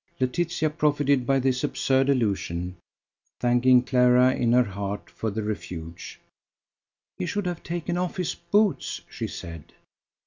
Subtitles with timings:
[0.19, 2.75] Laetitia profited by this absurd allusion,
[3.39, 6.19] thanking Clara in her heart for the refuge.
[7.19, 9.73] "He should have taken off his boots," she said.